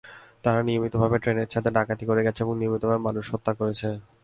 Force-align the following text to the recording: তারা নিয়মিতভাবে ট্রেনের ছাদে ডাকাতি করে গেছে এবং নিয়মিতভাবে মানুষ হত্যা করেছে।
তারা 0.43 0.59
নিয়মিতভাবে 0.67 1.17
ট্রেনের 1.23 1.47
ছাদে 1.53 1.69
ডাকাতি 1.77 2.03
করে 2.09 2.21
গেছে 2.27 2.39
এবং 2.43 2.53
নিয়মিতভাবে 2.57 3.01
মানুষ 3.07 3.25
হত্যা 3.33 3.53
করেছে। 3.59 3.87